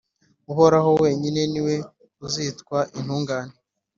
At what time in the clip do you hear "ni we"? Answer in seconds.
1.51-1.75